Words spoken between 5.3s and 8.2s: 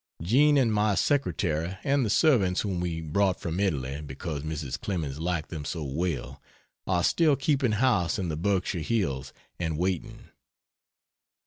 them so well, are still keeping house